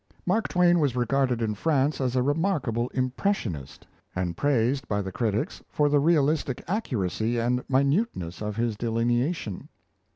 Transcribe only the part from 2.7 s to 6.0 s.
"impressionist" and praised by the critics for the